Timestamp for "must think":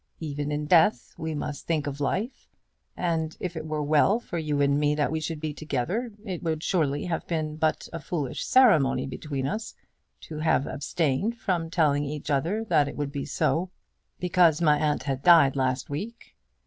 1.35-1.85